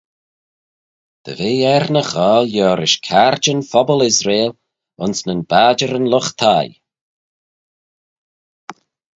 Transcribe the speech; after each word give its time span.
Dy 1.23 1.33
ve 1.39 1.51
er 1.75 1.85
ny 1.95 2.03
ghoaill 2.11 2.47
liorish 2.51 2.97
Caarjyn 3.07 3.61
Phobble 3.69 4.05
Israel, 4.11 4.51
ayns 5.01 5.19
nyn 5.25 5.41
badjeryn 5.49 6.09
lught-thie. 6.11 6.75